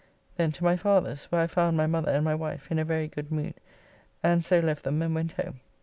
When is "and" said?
2.11-2.25, 4.23-4.43, 5.03-5.13